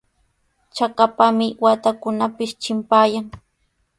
Chakapami 0.75 1.47
waatakunapis 1.63 2.51
chimpayan. 2.61 3.25